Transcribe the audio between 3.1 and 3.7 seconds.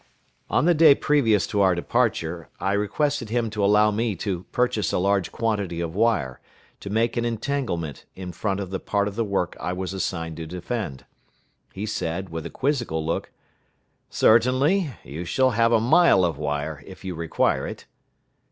him to